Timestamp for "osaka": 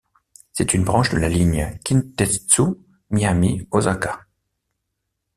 3.69-4.21